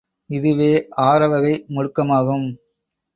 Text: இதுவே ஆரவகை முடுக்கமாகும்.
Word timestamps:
இதுவே 0.29 0.69
ஆரவகை 1.01 1.65
முடுக்கமாகும். 1.69 2.47